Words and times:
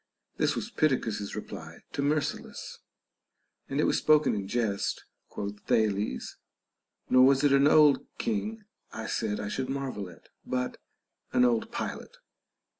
This 0.37 0.55
was 0.55 0.71
Pittacus's 0.71 1.35
reply 1.35 1.81
to 1.91 2.01
Myrsilus, 2.01 2.79
and 3.69 3.79
it 3.79 3.83
was 3.83 3.99
spoken 3.99 4.33
in 4.33 4.47
jest, 4.47 5.05
quoth 5.29 5.59
Thales; 5.67 6.37
nor 7.11 7.23
was 7.23 7.43
it 7.43 7.53
an 7.53 7.67
old 7.67 8.07
king 8.17 8.63
I 8.91 9.05
said 9.05 9.39
I 9.39 9.47
should 9.47 9.69
mar 9.69 9.91
vel 9.91 10.09
at, 10.09 10.29
but 10.43 10.79
an 11.33 11.45
old 11.45 11.71
pilot. 11.71 12.17